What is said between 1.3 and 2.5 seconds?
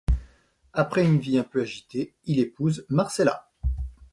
un peu agitée, il